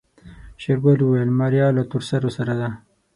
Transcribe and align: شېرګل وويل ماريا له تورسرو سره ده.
شېرګل 0.61 0.99
وويل 1.01 1.29
ماريا 1.39 1.67
له 1.77 1.83
تورسرو 1.91 2.29
سره 2.37 2.53
ده. 2.59 2.69